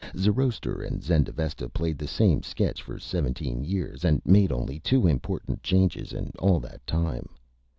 [0.17, 5.61] Zoroaster and Zendavesta played the same Sketch for Seventeen Years and made only two important
[5.61, 7.29] Changes in all that Time.